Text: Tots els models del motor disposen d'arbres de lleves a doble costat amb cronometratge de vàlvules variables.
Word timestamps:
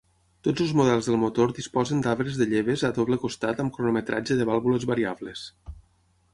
Tots 0.45 0.61
els 0.63 0.71
models 0.79 1.09
del 1.09 1.19
motor 1.23 1.53
disposen 1.57 2.01
d'arbres 2.07 2.41
de 2.41 2.49
lleves 2.55 2.85
a 2.89 2.93
doble 2.97 3.21
costat 3.27 3.63
amb 3.65 3.77
cronometratge 3.79 4.41
de 4.41 4.51
vàlvules 4.53 4.91
variables. 4.95 5.49